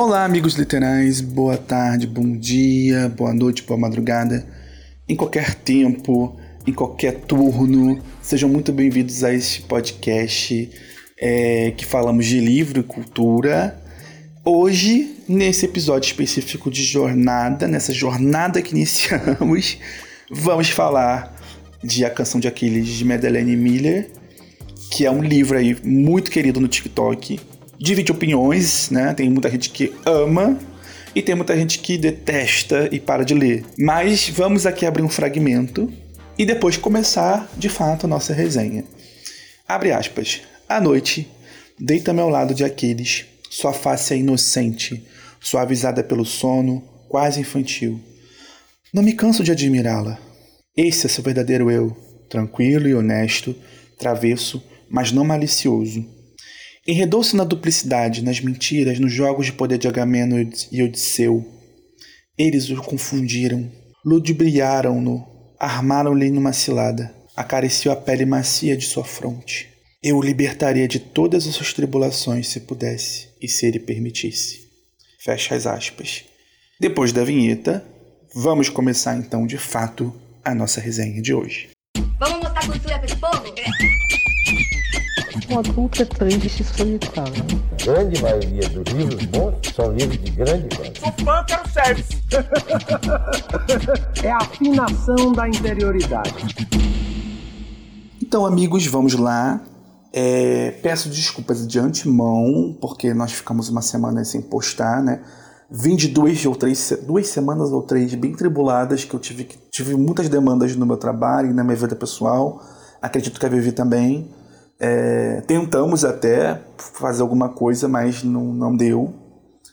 Olá, 0.00 0.24
amigos 0.24 0.54
literais, 0.54 1.20
boa 1.20 1.56
tarde, 1.56 2.06
bom 2.06 2.36
dia, 2.36 3.08
boa 3.08 3.34
noite, 3.34 3.64
boa 3.64 3.76
madrugada, 3.76 4.46
em 5.08 5.16
qualquer 5.16 5.56
tempo, 5.56 6.38
em 6.64 6.72
qualquer 6.72 7.22
turno, 7.22 8.00
sejam 8.22 8.48
muito 8.48 8.72
bem-vindos 8.72 9.24
a 9.24 9.34
este 9.34 9.62
podcast 9.62 10.70
é, 11.20 11.72
que 11.76 11.84
falamos 11.84 12.26
de 12.26 12.38
livro 12.38 12.78
e 12.78 12.84
cultura. 12.84 13.76
Hoje, 14.44 15.16
nesse 15.28 15.64
episódio 15.64 16.06
específico 16.06 16.70
de 16.70 16.84
jornada, 16.84 17.66
nessa 17.66 17.92
jornada 17.92 18.62
que 18.62 18.76
iniciamos, 18.76 19.78
vamos 20.30 20.68
falar 20.68 21.36
de 21.82 22.04
A 22.04 22.10
Canção 22.10 22.40
de 22.40 22.46
Aquiles 22.46 22.86
de 22.86 23.04
Madeleine 23.04 23.56
Miller, 23.56 24.12
que 24.92 25.04
é 25.04 25.10
um 25.10 25.24
livro 25.24 25.58
aí 25.58 25.76
muito 25.82 26.30
querido 26.30 26.60
no 26.60 26.68
TikTok 26.68 27.40
divide 27.78 28.10
opiniões, 28.10 28.90
né? 28.90 29.14
Tem 29.14 29.30
muita 29.30 29.48
gente 29.48 29.70
que 29.70 29.92
ama 30.04 30.58
e 31.14 31.22
tem 31.22 31.34
muita 31.34 31.56
gente 31.56 31.78
que 31.78 31.96
detesta 31.96 32.88
e 32.90 32.98
para 32.98 33.24
de 33.24 33.34
ler. 33.34 33.64
Mas 33.78 34.28
vamos 34.28 34.66
aqui 34.66 34.84
abrir 34.84 35.02
um 35.02 35.08
fragmento 35.08 35.92
e 36.36 36.44
depois 36.44 36.76
começar 36.76 37.48
de 37.56 37.68
fato 37.68 38.04
a 38.04 38.08
nossa 38.08 38.32
resenha. 38.32 38.84
Abre 39.66 39.92
aspas. 39.92 40.42
À 40.68 40.80
noite, 40.80 41.30
deita-me 41.78 42.20
ao 42.20 42.28
lado 42.28 42.54
de 42.54 42.64
Aquiles. 42.64 43.26
Sua 43.48 43.72
face 43.72 44.12
é 44.12 44.16
inocente, 44.18 45.06
suavizada 45.40 46.02
pelo 46.04 46.24
sono, 46.24 46.82
quase 47.08 47.40
infantil. 47.40 47.98
Não 48.92 49.02
me 49.02 49.14
canso 49.14 49.42
de 49.42 49.52
admirá-la. 49.52 50.18
Esse 50.76 51.06
é 51.06 51.08
seu 51.08 51.24
verdadeiro 51.24 51.70
eu, 51.70 51.96
tranquilo 52.28 52.86
e 52.86 52.94
honesto, 52.94 53.54
travesso, 53.98 54.62
mas 54.90 55.10
não 55.10 55.24
malicioso 55.24 56.17
Enredou-se 56.88 57.36
na 57.36 57.44
duplicidade, 57.44 58.24
nas 58.24 58.40
mentiras, 58.40 58.98
nos 58.98 59.12
jogos 59.12 59.44
de 59.44 59.52
poder 59.52 59.76
de 59.76 59.86
Agamemnon 59.86 60.48
e 60.72 60.82
Odisseu. 60.82 61.46
Eles 62.38 62.70
o 62.70 62.76
confundiram, 62.76 63.70
ludibriaram-no, 64.02 65.22
armaram-lhe 65.60 66.30
numa 66.30 66.54
cilada, 66.54 67.14
acariciou 67.36 67.92
a 67.92 67.96
pele 67.96 68.24
macia 68.24 68.74
de 68.74 68.86
sua 68.86 69.04
fronte. 69.04 69.68
Eu 70.02 70.16
o 70.16 70.22
libertaria 70.22 70.88
de 70.88 70.98
todas 70.98 71.46
as 71.46 71.56
suas 71.56 71.74
tribulações 71.74 72.48
se 72.48 72.60
pudesse 72.60 73.28
e 73.42 73.46
se 73.46 73.66
ele 73.66 73.80
permitisse. 73.80 74.60
Fecha 75.20 75.54
as 75.54 75.66
aspas. 75.66 76.24
Depois 76.80 77.12
da 77.12 77.22
vinheta, 77.22 77.84
vamos 78.34 78.70
começar 78.70 79.14
então 79.14 79.46
de 79.46 79.58
fato 79.58 80.10
a 80.42 80.54
nossa 80.54 80.80
resenha 80.80 81.20
de 81.20 81.34
hoje. 81.34 81.68
Um 85.50 85.60
adulto 85.60 86.02
é 86.02 86.04
triste 86.04 86.60
e 86.60 86.64
solitário. 86.64 87.32
A 87.72 87.84
grande 87.84 88.22
maioria 88.22 88.68
dos 88.68 88.92
livros 88.92 89.24
bons 89.24 89.54
são 89.74 89.92
livros 89.92 90.18
de 90.22 90.30
grande 90.32 90.76
qualidade. 90.76 91.00
Sou 91.00 91.24
fã, 91.24 91.44
quero 91.46 91.68
service. 91.70 92.22
é 94.22 94.30
a 94.30 94.36
afinação 94.36 95.32
da 95.32 95.48
interioridade. 95.48 96.54
Então, 98.20 98.44
amigos, 98.44 98.86
vamos 98.86 99.14
lá. 99.14 99.62
É, 100.12 100.72
peço 100.82 101.08
desculpas 101.08 101.66
de 101.66 101.78
antemão, 101.78 102.76
porque 102.78 103.14
nós 103.14 103.32
ficamos 103.32 103.70
uma 103.70 103.80
semana 103.80 104.22
sem 104.24 104.42
postar, 104.42 105.02
né? 105.02 105.22
Vim 105.70 105.96
de 105.96 106.08
duas 106.08 106.44
ou 106.44 106.54
três, 106.54 106.92
duas 107.06 107.26
semanas 107.28 107.72
ou 107.72 107.82
três 107.82 108.14
bem 108.14 108.34
tribuladas, 108.34 109.04
que 109.04 109.14
eu 109.14 109.20
tive, 109.20 109.48
tive 109.70 109.94
muitas 109.96 110.28
demandas 110.28 110.76
no 110.76 110.84
meu 110.84 110.98
trabalho 110.98 111.50
e 111.50 111.54
na 111.54 111.64
minha 111.64 111.76
vida 111.76 111.96
pessoal. 111.96 112.62
Acredito 113.00 113.40
que 113.40 113.46
a 113.46 113.48
Vivi 113.48 113.72
também. 113.72 114.28
É, 114.80 115.40
tentamos 115.42 116.04
até 116.04 116.62
fazer 116.76 117.22
alguma 117.22 117.48
coisa, 117.48 117.88
mas 117.88 118.22
não, 118.22 118.44
não 118.52 118.76
deu. 118.76 119.12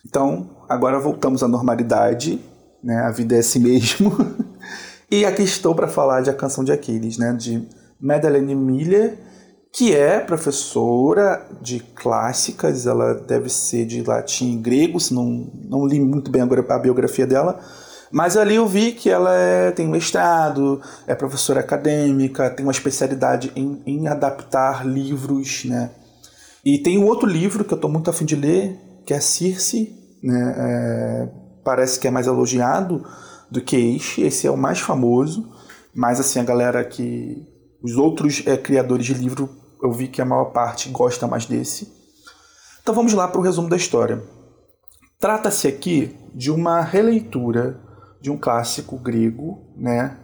Então, 0.05 0.49
agora 0.67 0.99
voltamos 0.99 1.43
à 1.43 1.47
normalidade, 1.47 2.39
né? 2.83 2.97
A 3.01 3.11
vida 3.11 3.35
é 3.35 3.39
assim 3.39 3.59
mesmo. 3.59 4.11
e 5.09 5.25
aqui 5.25 5.43
estou 5.43 5.75
para 5.75 5.87
falar 5.87 6.21
de 6.21 6.29
A 6.29 6.33
Canção 6.33 6.63
de 6.63 6.71
Aquiles, 6.71 7.17
né? 7.17 7.33
De 7.33 7.67
Madeleine 7.99 8.55
Miller, 8.55 9.17
que 9.71 9.93
é 9.93 10.19
professora 10.19 11.45
de 11.61 11.79
clássicas, 11.79 12.87
ela 12.87 13.13
deve 13.13 13.49
ser 13.49 13.85
de 13.85 14.01
latim 14.01 14.53
e 14.53 14.57
grego, 14.57 14.99
se 14.99 15.13
não, 15.13 15.51
não 15.67 15.85
li 15.85 15.99
muito 15.99 16.31
bem 16.31 16.41
a 16.41 16.79
biografia 16.79 17.27
dela, 17.27 17.59
mas 18.11 18.37
ali 18.37 18.55
eu 18.55 18.67
vi 18.67 18.91
que 18.91 19.09
ela 19.09 19.33
é, 19.33 19.71
tem 19.71 19.87
mestrado, 19.87 20.81
é 21.07 21.15
professora 21.15 21.59
acadêmica, 21.59 22.49
tem 22.49 22.65
uma 22.65 22.71
especialidade 22.71 23.51
em, 23.55 23.81
em 23.85 24.07
adaptar 24.07 24.85
livros, 24.85 25.65
né? 25.65 25.91
E 26.63 26.79
tem 26.79 26.97
um 26.97 27.05
outro 27.05 27.27
livro 27.27 27.63
que 27.63 27.73
eu 27.73 27.77
estou 27.77 27.89
muito 27.89 28.09
afim 28.09 28.25
de 28.25 28.35
ler, 28.35 28.79
que 29.05 29.13
é 29.13 29.19
Circe, 29.19 30.17
né? 30.23 30.55
É, 30.57 31.29
parece 31.63 31.99
que 31.99 32.07
é 32.07 32.11
mais 32.11 32.27
elogiado 32.27 33.05
do 33.49 33.61
que 33.61 33.75
este, 33.75 34.21
esse 34.21 34.47
é 34.47 34.51
o 34.51 34.57
mais 34.57 34.79
famoso, 34.79 35.51
mas 35.93 36.19
assim, 36.19 36.39
a 36.39 36.43
galera 36.43 36.83
que... 36.83 37.53
Os 37.83 37.97
outros 37.97 38.41
é, 38.47 38.57
criadores 38.57 39.05
de 39.05 39.13
livro, 39.13 39.47
eu 39.83 39.91
vi 39.91 40.07
que 40.07 40.19
a 40.19 40.25
maior 40.25 40.45
parte 40.45 40.89
gosta 40.89 41.27
mais 41.27 41.45
desse. 41.45 41.93
Então 42.81 42.95
vamos 42.95 43.13
lá 43.13 43.27
para 43.27 43.39
o 43.39 43.43
resumo 43.43 43.69
da 43.69 43.75
história. 43.75 44.23
Trata-se 45.19 45.67
aqui 45.67 46.15
de 46.33 46.49
uma 46.49 46.81
releitura 46.81 47.79
de 48.21 48.31
um 48.31 48.37
clássico 48.37 48.97
grego, 48.97 49.73
né, 49.75 50.17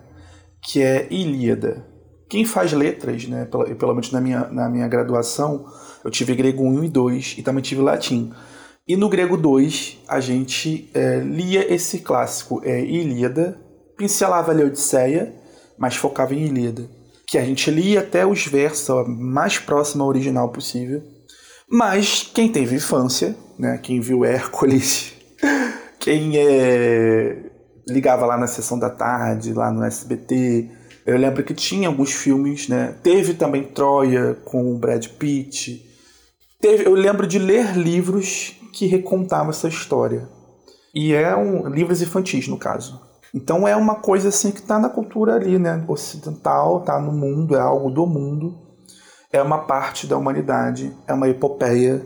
que 0.62 0.82
é 0.82 1.08
Ilíada. 1.12 1.86
Quem 2.30 2.46
faz 2.46 2.72
letras, 2.72 3.28
né, 3.28 3.46
pelo, 3.46 3.76
pelo 3.76 3.94
menos 3.94 4.12
na 4.12 4.22
minha, 4.22 4.48
na 4.48 4.70
minha 4.70 4.88
graduação, 4.88 5.66
eu 6.04 6.10
tive 6.10 6.34
grego 6.34 6.64
1 6.64 6.86
e 6.86 6.90
2 6.90 7.36
e 7.38 7.44
também 7.44 7.62
tive 7.62 7.82
latim. 7.82 8.32
E 8.88 8.96
no 8.96 9.10
grego 9.10 9.38
2, 9.38 10.00
a 10.08 10.20
gente 10.20 10.90
é, 10.94 11.20
lia 11.20 11.74
esse 11.74 12.00
clássico, 12.00 12.62
é 12.64 12.82
Ilíada, 12.82 13.60
pincelava 13.98 14.52
ali 14.52 14.64
a 14.64 14.66
Odisseia, 14.66 15.34
mas 15.78 15.96
focava 15.96 16.34
em 16.34 16.46
Ilíada. 16.46 16.90
Que 17.28 17.38
a 17.38 17.46
gente 17.46 17.70
lia 17.70 18.00
até 18.00 18.26
os 18.26 18.46
versos 18.48 19.08
mais 19.08 19.60
próximo 19.60 20.04
ao 20.04 20.10
original 20.10 20.50
possível. 20.50 21.04
Mas 21.70 22.30
quem 22.34 22.52
teve 22.52 22.76
infância, 22.76 23.36
né, 23.58 23.78
quem 23.78 24.02
viu 24.02 24.26
Hércules, 24.26 25.14
quem 26.00 26.38
é, 26.38 27.51
ligava 27.88 28.26
lá 28.26 28.38
na 28.38 28.48
sessão 28.48 28.78
da 28.78 28.90
tarde, 28.90 29.54
lá 29.54 29.72
no 29.72 29.84
SBT. 29.84 30.70
Eu 31.06 31.18
lembro 31.18 31.44
que 31.44 31.54
tinha 31.54 31.88
alguns 31.88 32.12
filmes, 32.12 32.68
né? 32.68 32.96
Teve 33.02 33.34
também 33.34 33.64
Troia 33.64 34.36
com 34.46 34.72
o 34.72 34.78
Brad 34.78 35.06
Pitt. 35.08 35.90
Teve, 36.60 36.86
eu 36.86 36.94
lembro 36.94 37.26
de 37.26 37.40
ler 37.40 37.76
livros 37.76 38.56
que 38.74 38.86
recontavam 38.86 39.50
essa 39.50 39.68
história. 39.68 40.28
E 40.94 41.14
é 41.14 41.36
um 41.36 41.68
livros 41.70 42.02
infantis 42.02 42.48
no 42.48 42.58
caso. 42.58 43.02
Então 43.34 43.68
é 43.68 43.76
uma 43.76 43.96
coisa 43.96 44.30
assim 44.30 44.52
que 44.52 44.60
está 44.60 44.78
na 44.78 44.90
cultura 44.90 45.36
ali, 45.36 45.58
né? 45.58 45.84
Ocidental, 45.88 46.80
está 46.80 47.00
no 47.00 47.12
mundo, 47.12 47.56
é 47.56 47.60
algo 47.60 47.90
do 47.90 48.06
mundo. 48.06 48.60
É 49.32 49.42
uma 49.42 49.60
parte 49.60 50.06
da 50.06 50.18
humanidade, 50.18 50.94
é 51.08 51.14
uma 51.14 51.30
epopeia, 51.30 52.06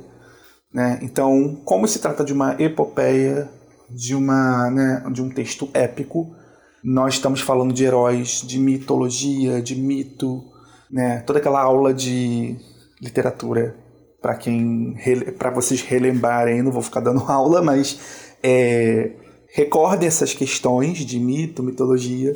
né? 0.71 0.99
Então, 1.01 1.55
como 1.65 1.87
se 1.87 1.99
trata 1.99 2.23
de 2.23 2.31
uma 2.31 2.55
epopeia, 2.61 3.49
de 3.89 4.15
uma 4.15 4.69
né, 4.69 5.03
de 5.11 5.21
um 5.21 5.29
texto 5.29 5.69
épico. 5.73 6.35
Nós 6.83 7.15
estamos 7.15 7.41
falando 7.41 7.73
de 7.73 7.83
heróis, 7.83 8.41
de 8.45 8.59
mitologia, 8.59 9.61
de 9.61 9.75
mito, 9.75 10.43
né? 10.89 11.21
Toda 11.21 11.39
aquela 11.39 11.61
aula 11.61 11.93
de 11.93 12.55
literatura 13.01 13.75
para 14.21 14.35
quem 14.35 14.95
para 15.37 15.51
vocês 15.51 15.81
relembrarem, 15.81 16.61
não 16.61 16.71
vou 16.71 16.81
ficar 16.81 16.99
dando 16.99 17.23
aula, 17.31 17.61
mas 17.61 18.35
é, 18.41 19.11
recordem 19.53 20.07
essas 20.07 20.33
questões 20.33 20.99
de 20.99 21.19
mito, 21.19 21.63
mitologia. 21.63 22.35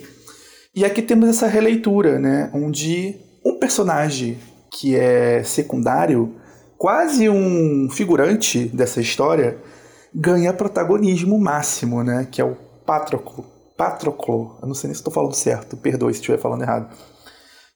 E 0.75 0.85
aqui 0.85 1.01
temos 1.01 1.29
essa 1.29 1.47
releitura, 1.47 2.19
né, 2.19 2.49
onde 2.53 3.15
um 3.43 3.57
personagem 3.57 4.37
que 4.71 4.95
é 4.95 5.43
secundário, 5.43 6.35
quase 6.77 7.27
um 7.27 7.89
figurante 7.89 8.65
dessa 8.67 9.01
história, 9.01 9.57
ganha 10.13 10.53
protagonismo 10.53 11.39
máximo, 11.39 12.03
né? 12.03 12.27
Que 12.29 12.41
é 12.41 12.45
o 12.45 12.55
Patroclo. 12.85 13.45
Patroclo, 13.77 14.57
eu 14.61 14.67
não 14.67 14.75
sei 14.75 14.87
nem 14.89 14.93
se 14.93 14.99
estou 14.99 15.13
falando 15.13 15.33
certo, 15.33 15.77
perdoe 15.77 16.13
se 16.13 16.19
estiver 16.19 16.37
falando 16.37 16.63
errado. 16.63 16.93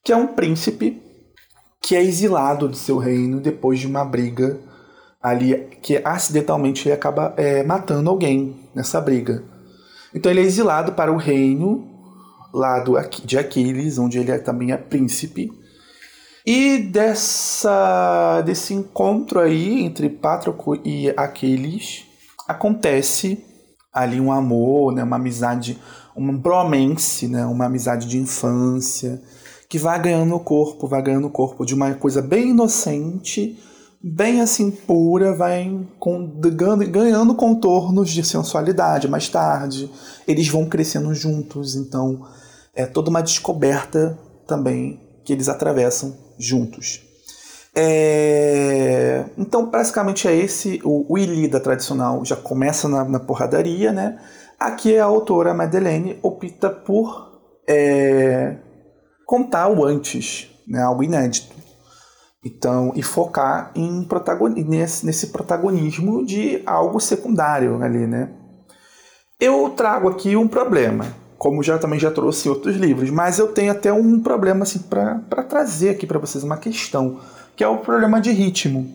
Que 0.04 0.12
é 0.12 0.16
um 0.16 0.28
príncipe 0.28 1.02
que 1.82 1.96
é 1.96 2.04
exilado 2.04 2.68
de 2.68 2.78
seu 2.78 2.98
reino 2.98 3.40
depois 3.40 3.80
de 3.80 3.88
uma 3.88 4.04
briga 4.04 4.60
ali 5.22 5.56
que 5.82 6.02
acidentalmente 6.04 6.88
ele 6.88 6.96
acaba 6.96 7.34
é, 7.38 7.64
matando 7.64 8.10
alguém 8.10 8.70
nessa 8.76 9.00
briga. 9.00 9.44
Então 10.14 10.32
ele 10.32 10.42
é 10.42 10.44
exilado 10.44 10.92
para 10.94 11.12
o 11.12 11.18
reino 11.18 11.90
lá 12.54 12.84
de 13.24 13.38
Aquiles, 13.38 13.98
onde 13.98 14.20
ele 14.20 14.32
é, 14.32 14.38
também 14.38 14.72
é 14.72 14.78
príncipe. 14.78 15.50
E 16.46 16.78
dessa, 16.78 18.42
desse 18.42 18.74
encontro 18.74 19.40
aí 19.40 19.82
entre 19.82 20.10
Patroclo 20.10 20.80
e 20.84 21.10
Aquiles, 21.16 22.06
acontece 22.48 23.44
ali 23.92 24.20
um 24.20 24.32
amor, 24.32 24.94
né, 24.94 25.04
uma 25.04 25.18
amizade, 25.18 25.80
um 26.16 26.36
bromance, 26.38 27.28
né, 27.28 27.46
uma 27.46 27.66
amizade 27.66 28.08
de 28.08 28.18
infância, 28.18 29.22
que 29.70 29.78
vai 29.78 30.02
ganhando 30.02 30.36
o 30.36 30.40
corpo, 30.40 30.88
vai 30.88 31.02
ganhando 31.02 31.28
o 31.28 31.32
corpo 31.32 31.66
de 31.66 31.74
uma 31.74 31.94
coisa 31.94 32.22
bem 32.22 32.50
inocente, 32.50 33.58
bem 34.04 34.42
assim 34.42 34.70
pura, 34.70 35.34
vai 35.36 35.72
ganhando 36.92 37.34
contornos 37.36 38.10
de 38.10 38.24
sensualidade 38.24 39.08
mais 39.08 39.30
tarde. 39.30 39.90
Eles 40.28 40.48
vão 40.48 40.66
crescendo 40.66 41.14
juntos, 41.14 41.76
então 41.76 42.26
é 42.76 42.86
toda 42.86 43.10
uma 43.10 43.22
descoberta 43.22 44.18
também 44.46 45.00
que 45.24 45.32
eles 45.32 45.48
atravessam 45.48 46.16
juntos. 46.38 47.13
É... 47.76 49.26
Então, 49.38 49.70
basicamente 49.70 50.28
é 50.28 50.36
esse. 50.36 50.80
O, 50.84 51.14
o 51.14 51.18
Ilíada 51.18 51.60
tradicional 51.60 52.24
já 52.24 52.36
começa 52.36 52.88
na, 52.88 53.04
na, 53.04 53.20
porradaria, 53.20 53.92
né? 53.92 54.20
Aqui 54.60 54.98
a 54.98 55.06
autora 55.06 55.54
Madeleine 55.54 56.20
opta 56.22 56.70
por 56.70 57.42
é... 57.68 58.58
contar 59.26 59.70
o 59.70 59.84
antes, 59.84 60.50
né? 60.68 60.82
algo 60.82 61.04
inédito. 61.04 61.54
Então, 62.46 62.92
e 62.94 63.02
focar 63.02 63.72
em 63.74 64.06
nesse, 64.66 65.06
nesse 65.06 65.28
protagonismo 65.28 66.26
de 66.26 66.62
algo 66.66 67.00
secundário 67.00 67.82
ali, 67.82 68.06
né? 68.06 68.30
Eu 69.40 69.70
trago 69.70 70.10
aqui 70.10 70.36
um 70.36 70.48
problema, 70.48 71.06
como 71.38 71.64
já 71.64 71.78
também 71.78 72.00
já 72.00 72.12
trouxe 72.12 72.48
em 72.48 72.52
outros 72.52 72.76
livros, 72.76 73.10
mas 73.10 73.40
eu 73.40 73.54
tenho 73.54 73.72
até 73.72 73.94
um 73.94 74.22
problema 74.22 74.64
assim 74.64 74.80
para 74.80 75.44
trazer 75.44 75.90
aqui 75.90 76.06
para 76.06 76.20
vocês 76.20 76.44
uma 76.44 76.58
questão 76.58 77.20
que 77.56 77.64
é 77.64 77.68
o 77.68 77.78
problema 77.78 78.20
de 78.20 78.32
ritmo. 78.32 78.90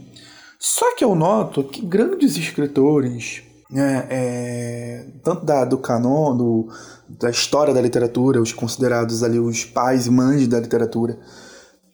Só 0.59 0.95
que 0.97 1.05
eu 1.05 1.15
noto 1.15 1.63
que 1.63 1.81
grandes 1.81 2.37
escritores, 2.37 3.43
né, 3.71 4.07
é, 4.11 5.07
tanto 5.23 5.45
da, 5.45 5.65
do 5.65 5.79
canon, 5.79 6.37
do, 6.37 6.69
da 7.09 7.31
história 7.31 7.73
da 7.73 7.81
literatura, 7.81 8.41
os 8.41 8.53
considerados 8.53 9.23
ali 9.23 9.39
os 9.39 9.65
pais 9.65 10.07
e 10.07 10.11
mães 10.11 10.49
da 10.49 10.59
literatura, 10.59 11.19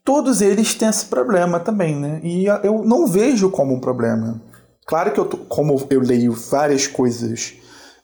todos 0.03 0.41
eles 0.41 0.75
têm 0.75 0.89
esse 0.89 1.07
problema 1.07 1.61
também, 1.61 1.97
né? 1.97 2.21
E 2.23 2.47
eu 2.63 2.83
não 2.85 3.07
vejo 3.07 3.51
como 3.51 3.75
um 3.75 3.81
problema. 3.81 4.41
Claro 4.87 5.13
que 5.13 5.21
eu, 5.21 5.27
como 5.27 5.87
eu 5.91 6.01
leio 6.01 6.33
várias 6.33 6.87
coisas 6.87 7.55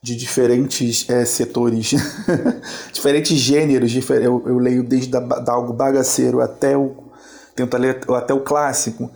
de 0.03 0.17
diferentes 0.17 1.09
é, 1.11 1.25
setores, 1.27 1.95
diferentes 2.93 3.37
gêneros, 3.37 3.95
eu, 4.11 4.43
eu 4.47 4.59
leio 4.59 4.83
desde 4.83 5.11
da, 5.11 5.21
da 5.21 5.53
algo 5.53 5.75
bagaceiro 5.75 6.41
até 6.41 6.77
o 6.77 7.10
tenta 7.55 7.79
ler 7.79 8.01
até 8.09 8.35
o 8.35 8.41
clássico. 8.41 9.11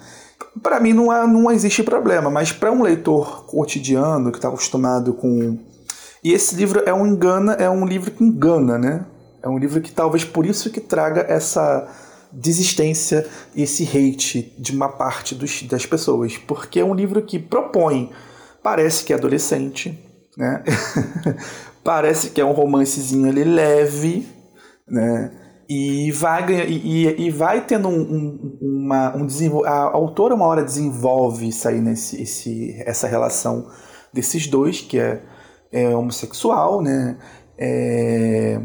Para 0.62 0.78
mim 0.80 0.92
não, 0.92 1.10
há, 1.10 1.26
não 1.26 1.50
existe 1.50 1.82
problema, 1.82 2.30
mas 2.30 2.52
para 2.52 2.70
um 2.70 2.82
leitor 2.82 3.44
cotidiano 3.46 4.30
que 4.30 4.38
está 4.38 4.48
acostumado 4.48 5.12
com. 5.14 5.58
E 6.22 6.32
esse 6.32 6.54
livro 6.54 6.82
é 6.86 6.94
um 6.94 7.06
engana, 7.06 7.54
é 7.54 7.68
um 7.68 7.84
livro 7.84 8.10
que 8.10 8.22
engana, 8.22 8.78
né? 8.78 9.04
É 9.42 9.48
um 9.48 9.58
livro 9.58 9.80
que 9.80 9.92
talvez 9.92 10.24
por 10.24 10.46
isso 10.46 10.70
que 10.70 10.80
traga 10.80 11.20
essa 11.28 11.86
desistência 12.32 13.26
e 13.54 13.62
esse 13.62 13.84
hate 13.84 14.54
de 14.58 14.72
uma 14.72 14.88
parte 14.88 15.34
dos, 15.34 15.62
das 15.62 15.86
pessoas. 15.86 16.36
Porque 16.36 16.80
é 16.80 16.84
um 16.84 16.94
livro 16.94 17.22
que 17.22 17.38
propõe, 17.38 18.10
parece 18.62 19.04
que 19.04 19.12
é 19.12 19.16
adolescente, 19.16 19.98
né? 20.36 20.62
parece 21.84 22.30
que 22.30 22.40
é 22.40 22.44
um 22.44 22.52
romancezinho 22.52 23.28
ali 23.28 23.44
leve, 23.44 24.26
né? 24.88 25.43
E 25.68 26.10
vai, 26.12 26.44
e, 26.68 27.26
e 27.26 27.30
vai 27.30 27.64
tendo 27.64 27.88
um, 27.88 28.00
um, 28.00 28.58
uma, 28.60 29.16
um 29.16 29.26
desenvol... 29.26 29.64
A 29.64 29.92
autora 29.92 30.34
uma 30.34 30.46
hora 30.46 30.62
desenvolve 30.62 31.48
isso 31.48 31.66
aí 31.66 31.80
nesse, 31.80 32.22
esse, 32.22 32.82
essa 32.84 33.06
relação 33.06 33.66
desses 34.12 34.46
dois, 34.46 34.80
que 34.80 34.98
é, 34.98 35.22
é 35.72 35.88
homossexual, 35.96 36.82
né? 36.82 37.16
É... 37.58 38.60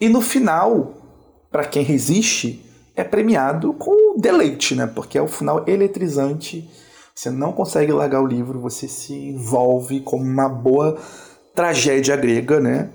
E 0.00 0.08
no 0.08 0.20
final, 0.20 0.94
para 1.50 1.64
quem 1.64 1.84
resiste, 1.84 2.64
é 2.96 3.04
premiado 3.04 3.72
com 3.74 4.18
deleite, 4.18 4.74
né? 4.74 4.86
Porque 4.86 5.16
é 5.16 5.22
o 5.22 5.28
final 5.28 5.64
eletrizante. 5.66 6.68
Você 7.14 7.30
não 7.30 7.52
consegue 7.52 7.92
largar 7.92 8.22
o 8.22 8.26
livro, 8.26 8.58
você 8.60 8.88
se 8.88 9.14
envolve 9.14 10.00
como 10.00 10.24
uma 10.24 10.48
boa 10.48 10.98
tragédia 11.54 12.16
grega, 12.16 12.58
né? 12.58 12.90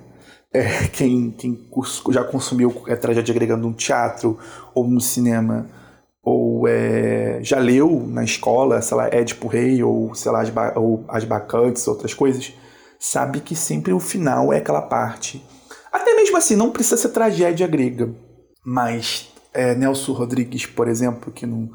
É, 0.57 0.87
quem, 0.87 1.31
quem 1.31 1.69
já 2.09 2.23
consumiu 2.23 2.83
a 2.89 2.95
tragédia 2.95 3.33
grega 3.33 3.55
no 3.55 3.73
teatro 3.73 4.39
ou 4.73 4.87
no 4.87 4.99
cinema, 4.99 5.69
ou 6.23 6.67
é, 6.67 7.39
já 7.43 7.59
leu 7.59 8.05
na 8.07 8.23
escola, 8.23 8.81
sei 8.81 8.97
lá, 8.97 9.07
Édipo 9.07 9.47
Rei, 9.47 9.83
ou 9.83 10.15
sei 10.15 10.31
lá, 10.31 10.41
as, 10.41 10.51
ou 10.75 11.05
as 11.07 11.23
Bacantes, 11.23 11.87
outras 11.87 12.13
coisas, 12.13 12.53
sabe 12.99 13.39
que 13.39 13.55
sempre 13.55 13.93
o 13.93 13.99
final 13.99 14.51
é 14.51 14.57
aquela 14.57 14.81
parte. 14.81 15.45
Até 15.91 16.15
mesmo 16.15 16.35
assim, 16.37 16.55
não 16.55 16.71
precisa 16.71 16.97
ser 16.97 17.09
tragédia 17.09 17.67
grega, 17.67 18.09
mas 18.65 19.29
é, 19.53 19.75
Nelson 19.75 20.13
Rodrigues, 20.13 20.65
por 20.65 20.87
exemplo, 20.87 21.31
que, 21.31 21.45
não, 21.45 21.69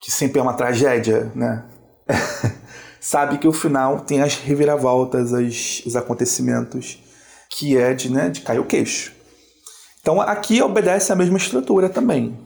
que 0.00 0.10
sempre 0.10 0.40
é 0.40 0.42
uma 0.42 0.54
tragédia, 0.54 1.30
né? 1.34 1.64
sabe 3.00 3.38
que 3.38 3.48
o 3.48 3.52
final 3.52 4.00
tem 4.00 4.20
as 4.22 4.36
reviravoltas, 4.36 5.32
as, 5.32 5.82
os 5.86 5.96
acontecimentos 5.96 7.02
que 7.56 7.76
é 7.76 7.92
de, 7.94 8.10
né, 8.10 8.30
de 8.30 8.40
cair 8.40 8.58
o 8.58 8.64
queixo. 8.64 9.12
Então 10.00 10.20
aqui 10.20 10.60
obedece 10.62 11.12
a 11.12 11.16
mesma 11.16 11.36
estrutura 11.36 11.88
também. 11.88 12.36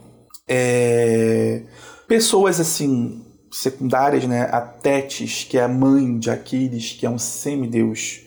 É... 0.47 1.63
Pessoas 2.07 2.59
assim 2.59 3.25
secundárias, 3.51 4.25
né? 4.25 4.43
A 4.51 4.61
Tétis, 4.61 5.43
que 5.43 5.57
é 5.57 5.63
a 5.63 5.67
mãe 5.67 6.17
de 6.19 6.29
Aquiles, 6.29 6.93
que 6.93 7.05
é 7.05 7.09
um 7.09 7.17
semideus. 7.17 8.21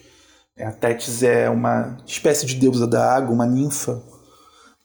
É, 0.56 0.67
a 0.67 0.73
Tétis 0.73 1.23
é 1.23 1.49
uma 1.49 1.97
espécie 2.06 2.44
de 2.47 2.56
deusa 2.56 2.87
da 2.87 3.15
água, 3.15 3.33
uma 3.33 3.47
ninfa, 3.47 4.03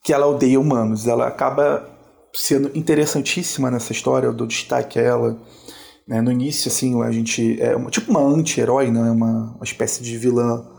que 0.03 0.13
ela 0.13 0.27
odeia 0.27 0.59
humanos. 0.59 1.07
Ela 1.07 1.27
acaba 1.27 1.89
sendo 2.33 2.69
interessantíssima 2.77 3.71
nessa 3.71 3.91
história, 3.94 4.27
eu 4.27 4.33
dou 4.33 4.45
destaque 4.45 5.00
a 5.00 5.01
ela. 5.01 5.41
Né? 6.07 6.21
No 6.21 6.31
início, 6.31 6.69
assim, 6.69 7.01
a 7.01 7.12
gente 7.12 7.59
é 7.62 7.75
uma, 7.75 7.89
tipo 7.89 8.12
uma 8.12 8.21
anti-herói, 8.21 8.91
né? 8.91 9.09
uma, 9.09 9.56
uma 9.56 9.63
espécie 9.63 10.03
de 10.03 10.18
vilã 10.18 10.75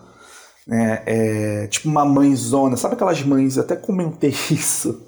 né? 0.67 1.03
É, 1.07 1.67
tipo 1.69 1.89
uma 1.89 2.05
mãezona, 2.05 2.77
sabe 2.77 2.95
aquelas 2.95 3.23
mães, 3.23 3.57
até 3.57 3.77
comentei 3.77 4.31
isso. 4.51 5.01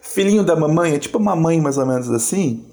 Filhinho 0.00 0.44
da 0.44 0.56
mamãe, 0.56 0.94
é 0.94 0.98
tipo 0.98 1.18
uma 1.18 1.34
mãe 1.34 1.60
mais 1.60 1.78
ou 1.78 1.86
menos 1.86 2.10
assim, 2.10 2.64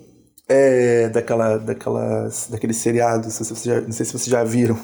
é, 0.47 1.09
daquela, 1.09 1.57
daquelas, 1.57 2.47
daquele 2.49 2.73
seriado, 2.73 3.23
não 3.23 3.31
sei, 3.31 3.45
se 3.45 3.65
já, 3.65 3.81
não 3.81 3.91
sei 3.91 4.05
se 4.05 4.11
vocês 4.11 4.25
já 4.27 4.43
viram, 4.43 4.77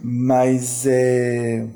mas 0.00 0.86
é, 0.86 1.66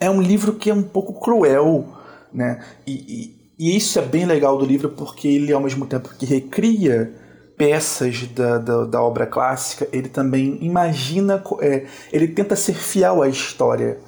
é 0.00 0.10
um 0.10 0.20
livro 0.20 0.54
que 0.54 0.70
é 0.70 0.74
um 0.74 0.82
pouco 0.82 1.20
cruel, 1.20 1.86
né? 2.32 2.62
E, 2.86 2.92
e, 2.92 3.36
e 3.58 3.76
isso 3.76 3.98
é 3.98 4.02
bem 4.02 4.26
legal 4.26 4.58
do 4.58 4.66
livro 4.66 4.90
porque 4.90 5.26
ele, 5.26 5.52
ao 5.52 5.62
mesmo 5.62 5.86
tempo 5.86 6.14
que 6.16 6.26
recria 6.26 7.25
peças 7.56 8.26
da, 8.28 8.58
da, 8.58 8.84
da, 8.84 9.02
obra 9.02 9.26
clássica, 9.26 9.88
ele 9.92 10.08
também 10.08 10.58
imagina, 10.60 11.42
é, 11.60 11.86
ele 12.12 12.28
tenta 12.28 12.54
ser 12.54 12.74
fiel 12.74 13.22
à 13.22 13.28
história. 13.28 13.98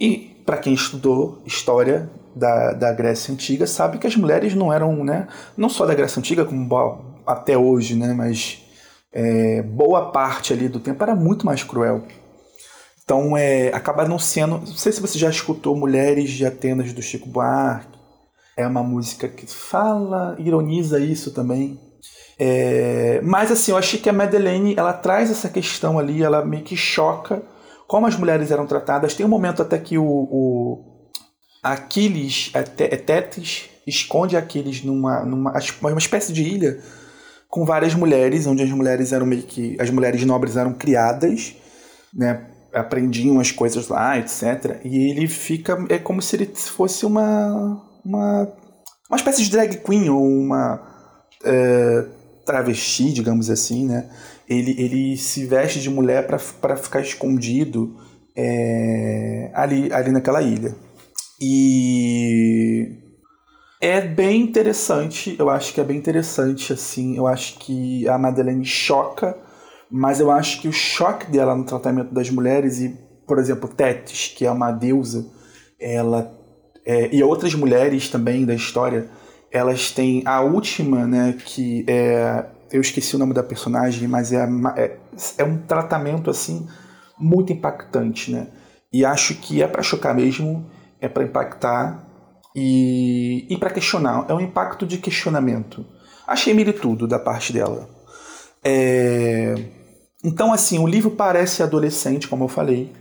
E 0.00 0.36
para 0.44 0.56
quem 0.56 0.74
estudou 0.74 1.40
história 1.46 2.10
da, 2.34 2.72
da 2.72 2.92
Grécia 2.92 3.32
Antiga, 3.32 3.66
sabe 3.66 3.98
que 3.98 4.06
as 4.06 4.16
mulheres 4.16 4.54
não 4.54 4.72
eram, 4.72 5.04
né, 5.04 5.28
não 5.56 5.68
só 5.68 5.86
da 5.86 5.94
Grécia 5.94 6.18
Antiga, 6.18 6.44
como 6.44 7.22
até 7.26 7.56
hoje, 7.56 7.94
né, 7.94 8.12
mas 8.12 8.64
é, 9.12 9.62
boa 9.62 10.10
parte 10.10 10.52
ali 10.52 10.68
do 10.68 10.80
tempo 10.80 11.02
era 11.02 11.14
muito 11.14 11.46
mais 11.46 11.62
cruel. 11.62 12.04
Então 13.04 13.36
é, 13.36 13.68
acaba 13.68 14.06
não 14.06 14.18
sendo. 14.18 14.58
Não 14.58 14.66
sei 14.66 14.92
se 14.92 15.00
você 15.00 15.18
já 15.18 15.30
escutou 15.30 15.74
Mulheres 15.74 16.28
de 16.30 16.44
Atenas 16.44 16.92
do 16.92 17.00
Chico 17.00 17.26
Buarque. 17.26 17.98
É 18.54 18.66
uma 18.66 18.82
música 18.82 19.26
que 19.26 19.46
fala, 19.46 20.36
ironiza 20.38 21.00
isso 21.00 21.30
também. 21.30 21.80
É, 22.38 23.20
mas 23.22 23.50
assim, 23.50 23.72
eu 23.72 23.76
achei 23.76 23.98
que 23.98 24.08
a 24.08 24.12
Madeleine 24.12 24.74
ela 24.76 24.92
traz 24.92 25.30
essa 25.30 25.48
questão 25.48 25.98
ali, 25.98 26.22
ela 26.22 26.44
meio 26.44 26.62
que 26.62 26.76
choca 26.76 27.42
como 27.86 28.06
as 28.06 28.16
mulheres 28.16 28.50
eram 28.50 28.66
tratadas. 28.66 29.14
Tem 29.14 29.24
um 29.24 29.30
momento 29.30 29.62
até 29.62 29.78
que 29.78 29.96
o, 29.98 30.04
o 30.04 30.84
Aquiles, 31.62 32.52
Tétis, 33.06 33.70
esconde 33.86 34.36
Aquiles 34.36 34.84
numa, 34.84 35.24
numa 35.24 35.52
uma 35.80 35.98
espécie 35.98 36.32
de 36.32 36.42
ilha 36.42 36.78
com 37.48 37.64
várias 37.64 37.94
mulheres, 37.94 38.46
onde 38.46 38.62
as 38.62 38.70
mulheres 38.70 39.12
eram 39.12 39.26
meio 39.26 39.42
que. 39.42 39.76
As 39.80 39.90
mulheres 39.90 40.24
nobres 40.24 40.56
eram 40.56 40.74
criadas, 40.74 41.54
né? 42.14 42.46
Aprendiam 42.72 43.40
as 43.40 43.50
coisas 43.50 43.88
lá, 43.88 44.18
etc. 44.18 44.80
E 44.84 45.10
ele 45.10 45.26
fica. 45.26 45.78
É 45.88 45.98
como 45.98 46.20
se 46.20 46.36
ele 46.36 46.46
fosse 46.54 47.06
uma. 47.06 47.82
Uma, 48.04 48.52
uma 49.10 49.16
espécie 49.16 49.42
de 49.42 49.50
drag 49.50 49.78
queen 49.78 50.08
ou 50.10 50.22
uma. 50.22 50.97
É, 51.44 52.04
travesti, 52.44 53.12
digamos 53.12 53.50
assim, 53.50 53.86
né? 53.86 54.08
Ele, 54.48 54.74
ele 54.78 55.16
se 55.16 55.44
veste 55.44 55.80
de 55.80 55.90
mulher 55.90 56.26
para 56.26 56.76
ficar 56.76 57.00
escondido 57.00 57.94
é, 58.34 59.50
ali, 59.52 59.92
ali 59.92 60.10
naquela 60.10 60.40
ilha. 60.40 60.74
E 61.40 62.96
é 63.80 64.00
bem 64.00 64.40
interessante, 64.40 65.36
eu 65.38 65.50
acho 65.50 65.72
que 65.72 65.80
é 65.80 65.84
bem 65.84 65.96
interessante, 65.96 66.72
assim, 66.72 67.16
eu 67.16 67.26
acho 67.26 67.58
que 67.58 68.08
a 68.08 68.18
Madeleine 68.18 68.64
choca, 68.64 69.36
mas 69.90 70.18
eu 70.18 70.30
acho 70.30 70.60
que 70.60 70.68
o 70.68 70.72
choque 70.72 71.30
dela 71.30 71.54
no 71.54 71.64
tratamento 71.64 72.12
das 72.12 72.28
mulheres 72.30 72.80
e, 72.80 72.88
por 73.26 73.38
exemplo, 73.38 73.68
Tétis, 73.68 74.32
que 74.36 74.44
é 74.46 74.50
uma 74.50 74.72
deusa, 74.72 75.26
ela 75.78 76.36
é, 76.84 77.14
e 77.14 77.22
outras 77.22 77.54
mulheres 77.54 78.08
também 78.08 78.46
da 78.46 78.54
história, 78.54 79.08
elas 79.50 79.90
têm 79.90 80.22
a 80.24 80.40
última, 80.40 81.06
né, 81.06 81.36
que 81.44 81.84
é 81.88 82.44
eu 82.70 82.80
esqueci 82.80 83.16
o 83.16 83.18
nome 83.18 83.34
da 83.34 83.42
personagem, 83.42 84.06
mas 84.06 84.32
é, 84.32 84.46
é, 84.76 84.96
é 85.38 85.44
um 85.44 85.58
tratamento 85.58 86.30
assim 86.30 86.66
muito 87.18 87.52
impactante, 87.52 88.30
né? 88.30 88.48
E 88.92 89.04
acho 89.04 89.34
que 89.34 89.62
é 89.62 89.66
para 89.66 89.82
chocar 89.82 90.14
mesmo, 90.14 90.66
é 91.00 91.08
para 91.08 91.24
impactar 91.24 92.06
e, 92.54 93.46
e 93.48 93.56
para 93.56 93.70
questionar. 93.70 94.26
É 94.28 94.34
um 94.34 94.40
impacto 94.40 94.86
de 94.86 94.98
questionamento. 94.98 95.84
Achei 96.26 96.54
mire 96.54 96.72
tudo 96.72 97.06
da 97.06 97.18
parte 97.18 97.52
dela. 97.52 97.88
É... 98.64 99.54
Então, 100.24 100.52
assim, 100.52 100.78
o 100.78 100.86
livro 100.86 101.10
parece 101.10 101.62
adolescente, 101.62 102.28
como 102.28 102.44
eu 102.44 102.48
falei, 102.48 102.92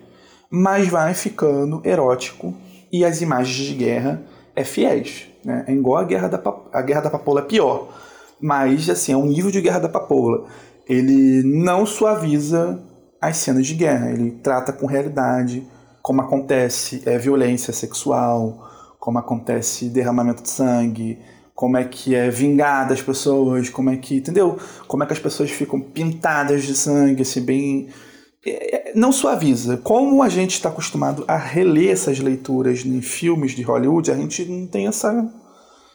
mas 0.49 0.87
vai 0.87 1.13
ficando 1.13 1.81
erótico 1.83 2.55
e 2.91 3.03
as 3.03 3.21
imagens 3.21 3.67
de 3.67 3.73
guerra 3.73 4.21
é 4.55 4.63
fiéis. 4.63 5.27
Né? 5.47 5.63
É 5.65 5.71
igual 5.71 6.01
a 6.01 6.03
Guerra 6.03 6.27
da, 6.27 6.43
a 6.73 6.81
Guerra 6.81 6.99
da 6.99 7.09
Papoula, 7.09 7.39
é 7.39 7.45
pior. 7.45 7.87
Mas, 8.39 8.89
assim, 8.89 9.13
é 9.13 9.17
um 9.17 9.25
nível 9.25 9.49
de 9.49 9.61
Guerra 9.61 9.79
da 9.79 9.87
Papoula. 9.87 10.45
Ele 10.85 11.41
não 11.41 11.85
suaviza 11.85 12.77
as 13.21 13.37
cenas 13.37 13.65
de 13.65 13.73
guerra, 13.73 14.11
ele 14.11 14.31
trata 14.43 14.73
com 14.73 14.85
realidade 14.85 15.65
como 16.01 16.21
acontece 16.21 17.01
é, 17.05 17.17
violência 17.17 17.73
sexual, 17.73 18.69
como 18.99 19.19
acontece 19.19 19.89
derramamento 19.89 20.43
de 20.43 20.49
sangue, 20.49 21.17
como 21.55 21.77
é 21.77 21.85
que 21.85 22.13
é 22.13 22.29
vingar 22.29 22.87
das 22.87 23.01
pessoas, 23.01 23.69
como 23.69 23.89
é 23.89 23.95
que, 23.97 24.17
entendeu? 24.17 24.57
Como 24.85 25.03
é 25.03 25.05
que 25.05 25.13
as 25.13 25.19
pessoas 25.19 25.49
ficam 25.49 25.79
pintadas 25.79 26.63
de 26.63 26.75
sangue, 26.75 27.21
assim, 27.21 27.41
bem... 27.41 27.87
Não 28.95 29.11
suaviza. 29.11 29.77
Como 29.77 30.23
a 30.23 30.29
gente 30.29 30.53
está 30.53 30.69
acostumado 30.69 31.23
a 31.27 31.37
reler 31.37 31.91
essas 31.91 32.19
leituras 32.19 32.85
em 32.85 33.01
filmes 33.01 33.51
de 33.51 33.61
Hollywood, 33.63 34.11
a 34.11 34.15
gente 34.15 34.45
não 34.45 34.67
tem 34.67 34.87
essa, 34.87 35.29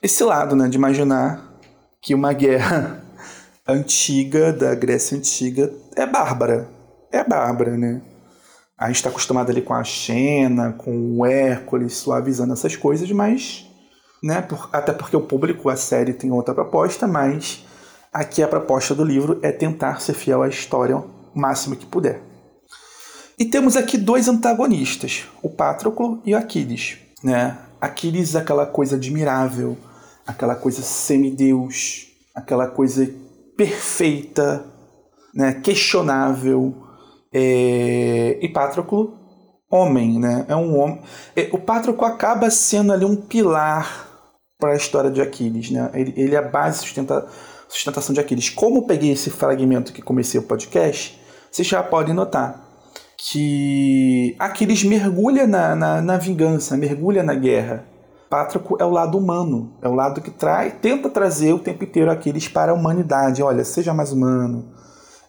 esse 0.02 0.22
lado, 0.22 0.54
né, 0.54 0.68
de 0.68 0.76
imaginar 0.76 1.52
que 2.00 2.14
uma 2.14 2.32
guerra 2.32 3.02
antiga, 3.66 4.52
da 4.52 4.74
Grécia 4.74 5.16
Antiga, 5.16 5.72
é 5.96 6.06
bárbara. 6.06 6.68
É 7.10 7.24
bárbara, 7.24 7.76
né? 7.76 8.02
A 8.76 8.88
gente 8.88 8.96
está 8.96 9.10
acostumado 9.10 9.50
ali 9.50 9.62
com 9.62 9.74
a 9.74 9.84
Xena, 9.84 10.72
com 10.72 11.18
o 11.18 11.26
Hércules, 11.26 11.94
suavizando 11.94 12.52
essas 12.52 12.74
coisas, 12.74 13.10
mas 13.12 13.66
né? 14.22 14.40
Por, 14.40 14.68
até 14.72 14.92
porque 14.92 15.16
o 15.16 15.20
público, 15.20 15.68
a 15.68 15.76
série 15.76 16.12
tem 16.12 16.30
outra 16.30 16.54
proposta, 16.54 17.06
mas 17.06 17.66
aqui 18.12 18.42
a 18.42 18.48
proposta 18.48 18.94
do 18.94 19.04
livro 19.04 19.38
é 19.42 19.50
tentar 19.50 20.00
ser 20.00 20.14
fiel 20.14 20.42
à 20.42 20.48
história 20.48 20.96
o 20.96 21.10
máximo 21.34 21.74
que 21.74 21.86
puder. 21.86 22.31
E 23.42 23.44
temos 23.44 23.76
aqui 23.76 23.98
dois 23.98 24.28
antagonistas, 24.28 25.24
o 25.42 25.50
Patroclo 25.50 26.22
e 26.24 26.32
o 26.32 26.38
Aquiles. 26.38 26.98
Né? 27.24 27.58
Aquiles, 27.80 28.36
aquela 28.36 28.64
coisa 28.64 28.94
admirável, 28.94 29.76
aquela 30.24 30.54
coisa 30.54 30.80
semideus, 30.80 32.06
aquela 32.32 32.68
coisa 32.68 33.12
perfeita, 33.56 34.64
né? 35.34 35.54
questionável. 35.54 36.86
É... 37.34 38.38
E 38.40 38.48
Patroclo, 38.48 39.18
homem, 39.68 40.20
né? 40.20 40.46
É 40.46 40.54
um 40.54 40.78
homem. 40.78 41.02
É, 41.34 41.50
o 41.52 41.58
Patroclo 41.58 42.06
acaba 42.06 42.48
sendo 42.48 42.92
ali 42.92 43.04
um 43.04 43.16
pilar 43.16 44.08
para 44.56 44.70
a 44.70 44.76
história 44.76 45.10
de 45.10 45.20
Aquiles. 45.20 45.68
Né? 45.68 45.90
Ele, 45.94 46.14
ele 46.16 46.34
é 46.36 46.38
a 46.38 46.42
base 46.42 46.78
sustenta, 46.78 47.26
sustentação 47.68 48.14
de 48.14 48.20
Aquiles. 48.20 48.50
Como 48.50 48.78
eu 48.78 48.82
peguei 48.82 49.10
esse 49.10 49.30
fragmento 49.30 49.92
que 49.92 50.00
comecei 50.00 50.38
o 50.38 50.44
podcast, 50.44 51.20
vocês 51.50 51.66
já 51.66 51.82
podem 51.82 52.14
notar 52.14 52.70
que 53.16 54.34
Aquiles 54.38 54.84
mergulha 54.84 55.46
na, 55.46 55.74
na, 55.76 56.00
na 56.00 56.16
vingança, 56.16 56.76
mergulha 56.76 57.22
na 57.22 57.34
guerra. 57.34 57.86
Pátraco 58.28 58.76
é 58.80 58.84
o 58.84 58.90
lado 58.90 59.18
humano, 59.18 59.76
é 59.82 59.88
o 59.88 59.94
lado 59.94 60.22
que 60.22 60.30
traz, 60.30 60.72
tenta 60.80 61.10
trazer 61.10 61.52
o 61.52 61.58
tempo 61.58 61.84
inteiro 61.84 62.10
Aquiles 62.10 62.48
para 62.48 62.72
a 62.72 62.74
humanidade. 62.74 63.42
Olha, 63.42 63.62
seja 63.64 63.92
mais 63.92 64.10
humano, 64.10 64.72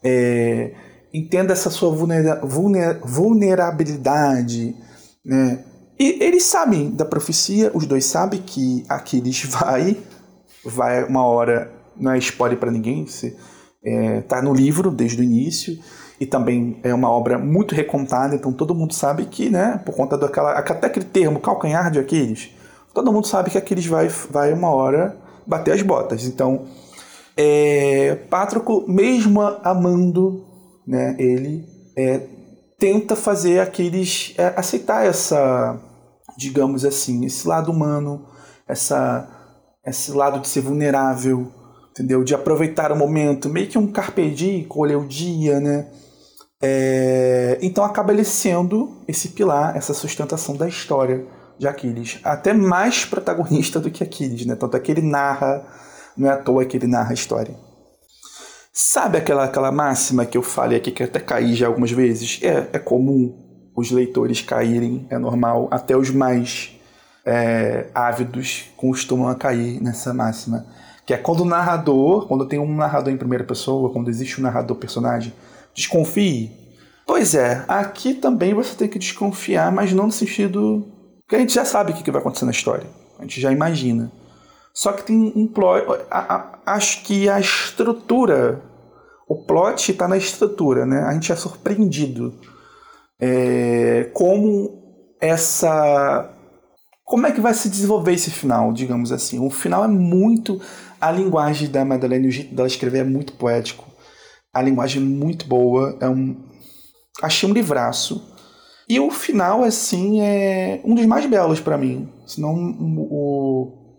é, 0.02 0.74
entenda 1.13 1.54
essa 1.54 1.70
sua 1.70 1.94
vulnera, 1.94 2.40
vulner, 2.44 3.00
vulnerabilidade, 3.04 4.75
né? 5.24 5.63
E 6.00 6.24
eles 6.24 6.44
sabem 6.44 6.90
da 6.90 7.06
profecia, 7.06 7.72
os 7.74 7.86
dois 7.86 8.06
sabem 8.06 8.42
que 8.42 8.84
Aquiles 8.90 9.44
vai, 9.52 9.98
vai 10.66 11.04
uma 11.04 11.25
hora, 11.25 11.72
não 11.96 12.12
é 12.12 12.18
spoiler 12.18 12.58
para 12.58 12.72
ninguém, 12.72 13.06
se, 13.06 13.38
é, 13.86 14.22
tá 14.22 14.42
no 14.42 14.54
livro 14.54 14.90
desde 14.90 15.22
o 15.22 15.24
início 15.24 15.78
e 16.24 16.25
também 16.25 16.80
é 16.84 16.94
uma 16.94 17.10
obra 17.10 17.38
muito 17.38 17.75
recontada, 17.75 18.34
então 18.34 18.53
todo 18.53 18.74
mundo 18.74 18.94
sabe 18.94 19.25
que, 19.25 19.50
né, 19.50 19.82
por 19.86 19.94
conta 19.94 20.18
daquela, 20.18 20.53
até 20.53 20.88
aquele 20.88 21.06
termo 21.06 21.38
calcanhar 21.38 21.92
de 21.92 22.00
Aquiles, 22.00 22.50
todo 22.94 23.12
mundo 23.12 23.27
sabe 23.27 23.50
que 23.50 23.58
Aquiles 23.58 23.86
vai, 23.86 24.08
vai 24.08 24.53
uma 24.53 24.70
hora 24.70 25.18
bater 25.46 25.74
as 25.74 25.82
botas. 25.82 26.25
Então, 26.25 26.63
é, 27.36 28.15
Pátroco, 28.30 28.86
mesmo 28.88 29.42
amando, 29.42 30.46
né, 30.88 31.13
ele 31.20 31.65
é, 31.98 32.22
tenta 32.80 33.18
fazer 33.18 33.60
Aquiles 33.60 34.34
é, 34.38 34.53
aceitar 34.56 35.06
essa, 35.06 35.77
digamos 36.38 36.86
assim, 36.86 37.25
esse 37.25 37.46
lado 37.46 37.70
humano, 37.70 38.27
essa, 38.65 39.27
esse 39.86 40.10
lado 40.13 40.39
de 40.39 40.48
ser 40.48 40.62
vulnerável, 40.62 41.51
entendeu? 41.92 42.24
De 42.24 42.34
aproveitar 42.34 42.94
o 42.94 42.96
momento, 42.96 43.50
meio 43.50 43.68
que 43.68 43.77
um 43.77 43.92
carpe 43.92 44.30
diem, 44.30 44.63
colher 44.63 44.98
o 44.98 45.06
dia, 45.06 45.60
né? 45.60 45.88
É, 46.65 47.58
então 47.62 47.84
acaba 47.84 48.13
ele 48.13 48.24
sendo 48.24 49.01
esse 49.05 49.27
pilar, 49.29 49.75
essa 49.75 49.93
sustentação 49.93 50.55
da 50.55 50.65
história 50.65 51.25
de 51.58 51.67
Aquiles. 51.67 52.22
Até 52.24 52.53
mais 52.53 53.03
protagonista 53.03 53.82
do 53.82 53.91
que 53.91 54.01
Aquiles, 54.01 54.46
né? 54.46 54.55
Tanto 54.55 54.77
é 54.77 54.79
que 54.79 54.89
ele 54.89 55.01
narra, 55.01 55.65
não 56.15 56.29
é 56.29 56.32
à 56.32 56.38
toa 56.38 56.63
que 56.63 56.77
ele 56.77 56.88
narra 56.88 57.12
a 57.12 57.13
história. 57.13 57.53
Sabe 58.72 59.17
aquela, 59.17 59.43
aquela 59.43 59.74
máxima 59.74 60.25
que 60.25 60.38
eu 60.38 60.41
falei 60.41 60.77
aqui, 60.77 60.89
que 60.89 61.03
até 61.03 61.20
caí 61.20 61.53
já 61.53 61.67
algumas 61.67 61.91
vezes? 61.91 62.39
É, 62.41 62.70
é 62.72 62.79
comum 62.79 63.38
os 63.75 63.91
leitores 63.91 64.41
caírem, 64.41 65.05
é 65.10 65.17
normal, 65.17 65.67
até 65.70 65.98
os 65.98 66.12
mais 66.12 66.79
é, 67.25 67.88
ávidos 67.93 68.72
costumam 68.77 69.36
cair 69.36 69.82
nessa 69.82 70.13
máxima. 70.13 70.65
Que 71.05 71.13
é 71.13 71.17
quando 71.17 71.41
o 71.41 71.46
narrador, 71.46 72.25
quando 72.25 72.48
tem 72.48 72.58
um 72.58 72.74
narrador 72.74 73.12
em 73.12 73.17
primeira 73.17 73.43
pessoa, 73.43 73.91
quando 73.91 74.10
existe 74.10 74.39
um 74.39 74.43
narrador 74.43 74.77
personagem, 74.77 75.34
desconfie. 75.75 76.51
Pois 77.06 77.36
é, 77.36 77.63
aqui 77.68 78.13
também 78.13 78.53
você 78.53 78.75
tem 78.75 78.88
que 78.88 79.00
desconfiar, 79.00 79.72
mas 79.72 79.92
não 79.92 80.06
no 80.06 80.12
sentido. 80.12 80.88
que 81.27 81.36
a 81.36 81.39
gente 81.39 81.53
já 81.53 81.65
sabe 81.65 81.92
o 81.92 81.96
que 81.96 82.12
vai 82.12 82.22
acontecer 82.22 82.46
na 82.46 82.51
história. 82.51 82.88
A 83.20 83.24
gente 83.24 83.39
já 83.39 83.51
imagina. 83.51 84.12
Só 84.74 84.92
que 84.92 85.03
tem 85.03 85.32
um 85.36 85.48
plot. 85.48 85.86
Acho 86.65 87.03
que 87.03 87.30
a 87.30 87.39
estrutura. 87.39 88.62
O 89.27 89.46
plot 89.46 89.92
está 89.92 90.08
na 90.08 90.18
estrutura, 90.18 90.86
né? 90.86 91.03
A 91.03 91.13
gente 91.13 91.32
é 91.32 91.36
surpreendido. 91.36 92.34
É, 93.20 94.10
como 94.13 95.15
essa. 95.22 96.30
Como 97.06 97.27
é 97.27 97.32
que 97.32 97.42
vai 97.42 97.53
se 97.53 97.70
desenvolver 97.70 98.13
esse 98.13 98.32
final, 98.32 98.74
digamos 98.74 99.12
assim? 99.12 99.39
O 99.39 99.50
final 99.50 99.84
é 99.84 99.88
muito. 99.88 100.60
A 101.00 101.12
linguagem 101.12 101.70
da 101.70 101.84
Madeleine, 101.84 102.27
o 102.27 102.32
jeito 102.32 102.56
dela 102.56 102.68
escrever 102.68 103.00
é 103.00 103.03
muito 103.03 103.34
poético. 103.34 103.93
A 104.53 104.62
linguagem 104.62 105.01
é 105.01 105.05
muito 105.05 105.48
boa. 105.48 105.98
É 106.00 106.07
um, 106.07 106.38
achei 107.22 107.50
um 107.50 107.53
livraço. 107.53 108.31
E 108.88 109.00
o 109.00 109.10
final, 109.10 109.63
assim, 109.63 110.22
é 110.22 110.81
um 110.83 110.93
dos 110.93 111.05
mais 111.05 111.25
belos 111.25 111.60
para 111.60 111.77
mim. 111.77 112.10
Senão 112.25 112.53
o, 113.10 113.93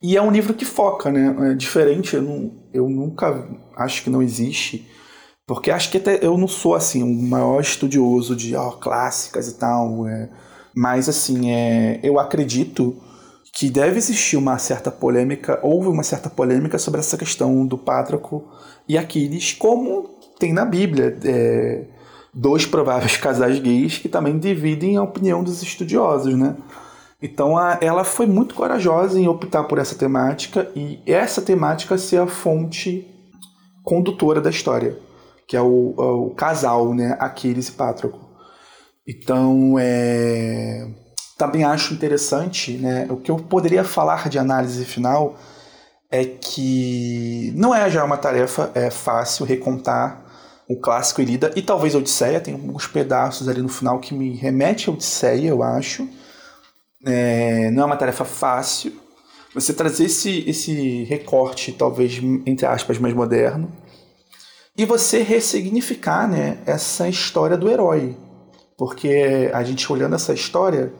e 0.00 0.16
é 0.16 0.22
um 0.22 0.30
livro 0.30 0.54
que 0.54 0.64
foca, 0.64 1.10
né? 1.10 1.50
É 1.50 1.54
diferente, 1.54 2.14
eu, 2.14 2.22
não, 2.22 2.52
eu 2.72 2.88
nunca 2.88 3.48
acho 3.76 4.02
que 4.02 4.10
não 4.10 4.22
existe. 4.22 4.88
Porque 5.46 5.70
acho 5.70 5.90
que 5.90 5.96
até 5.96 6.24
eu 6.24 6.36
não 6.38 6.46
sou 6.46 6.74
assim, 6.74 7.02
o 7.02 7.22
maior 7.28 7.60
estudioso 7.60 8.36
de 8.36 8.54
ó, 8.54 8.70
clássicas 8.72 9.48
e 9.48 9.58
tal. 9.58 10.06
É, 10.06 10.30
mas 10.74 11.08
assim, 11.08 11.50
é, 11.50 11.98
eu 12.02 12.18
acredito 12.20 12.96
que 13.52 13.70
deve 13.70 13.98
existir 13.98 14.36
uma 14.36 14.58
certa 14.58 14.90
polêmica, 14.90 15.58
houve 15.62 15.88
uma 15.88 16.02
certa 16.02 16.30
polêmica 16.30 16.78
sobre 16.78 17.00
essa 17.00 17.16
questão 17.16 17.66
do 17.66 17.76
Pátraco 17.76 18.44
e 18.88 18.96
Aquiles, 18.96 19.52
como 19.52 20.18
tem 20.38 20.52
na 20.52 20.64
Bíblia. 20.64 21.18
É, 21.24 21.84
dois 22.32 22.66
prováveis 22.66 23.16
casais 23.18 23.58
gays 23.58 23.98
que 23.98 24.08
também 24.08 24.38
dividem 24.38 24.96
a 24.96 25.02
opinião 25.02 25.42
dos 25.42 25.62
estudiosos, 25.62 26.34
né? 26.34 26.56
Então 27.20 27.58
a, 27.58 27.78
ela 27.80 28.04
foi 28.04 28.26
muito 28.26 28.54
corajosa 28.54 29.18
em 29.18 29.26
optar 29.26 29.64
por 29.64 29.78
essa 29.78 29.96
temática 29.96 30.70
e 30.76 31.00
essa 31.04 31.42
temática 31.42 31.98
ser 31.98 32.20
a 32.20 32.26
fonte 32.28 33.06
condutora 33.82 34.40
da 34.40 34.50
história, 34.50 34.96
que 35.48 35.56
é 35.56 35.60
o, 35.60 35.94
o 35.96 36.30
casal, 36.34 36.94
né, 36.94 37.16
Aquiles 37.18 37.68
e 37.68 37.72
Pátroco. 37.72 38.28
Então, 39.06 39.76
é, 39.80 40.86
também 41.38 41.62
acho 41.62 41.94
interessante, 41.94 42.72
né, 42.72 43.06
o 43.08 43.16
que 43.16 43.30
eu 43.30 43.36
poderia 43.36 43.84
falar 43.84 44.28
de 44.28 44.38
análise 44.38 44.84
final 44.84 45.36
é 46.10 46.24
que 46.24 47.52
não 47.54 47.72
é 47.74 47.88
já 47.88 48.04
uma 48.04 48.16
tarefa 48.16 48.70
é 48.74 48.90
fácil 48.90 49.46
recontar 49.46 50.24
o 50.68 50.76
clássico 50.76 51.22
Ilíada 51.22 51.52
e 51.54 51.62
talvez 51.62 51.94
Odisseia, 51.94 52.40
tem 52.40 52.54
alguns 52.54 52.86
pedaços 52.86 53.48
ali 53.48 53.62
no 53.62 53.68
final 53.68 54.00
que 54.00 54.12
me 54.12 54.34
remete 54.34 54.90
a 54.90 54.92
Odisseia, 54.92 55.48
eu 55.48 55.62
acho, 55.62 56.08
é, 57.06 57.70
não 57.70 57.84
é 57.84 57.86
uma 57.86 57.96
tarefa 57.96 58.24
fácil. 58.24 58.92
Você 59.54 59.72
trazer 59.72 60.04
esse, 60.04 60.44
esse 60.48 61.04
recorte, 61.04 61.72
talvez, 61.72 62.20
entre 62.44 62.66
aspas, 62.66 62.98
mais 62.98 63.14
moderno. 63.14 63.72
e 64.76 64.84
você 64.84 65.22
ressignificar 65.22 66.28
né, 66.28 66.58
essa 66.66 67.08
história 67.08 67.56
do 67.56 67.68
herói. 67.68 68.16
Porque 68.76 69.50
a 69.52 69.64
gente 69.64 69.90
olhando 69.92 70.14
essa 70.14 70.32
história, 70.32 70.92